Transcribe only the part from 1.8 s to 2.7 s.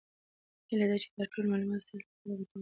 ستاسو لپاره ګټور تمام شي.